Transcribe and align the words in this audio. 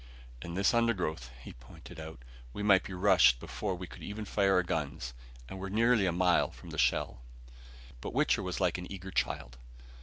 "In 0.41 0.55
this 0.55 0.73
undergrowth," 0.73 1.29
he 1.43 1.53
pointed 1.53 1.99
out, 1.99 2.17
"we 2.53 2.63
might 2.63 2.81
be 2.83 2.91
rushed 2.93 3.39
before 3.39 3.75
we 3.75 3.85
could 3.85 4.01
even 4.01 4.25
fire 4.25 4.55
our 4.55 4.63
guns. 4.63 5.13
And 5.47 5.59
we're 5.59 5.69
nearly 5.69 6.07
a 6.07 6.11
mile 6.11 6.49
from 6.49 6.71
the 6.71 6.79
shell." 6.79 7.21
But 8.01 8.15
Wichter 8.15 8.41
was 8.41 8.59
like 8.59 8.79
an 8.79 8.91
eager 8.91 9.11
child. 9.11 9.57